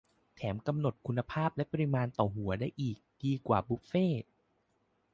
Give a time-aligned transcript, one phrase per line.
[0.35, 4.27] -แถมกำหนดคุณภาพและปริมาณต่อหัวได้อีก ดีกว่าบุฟเฟต์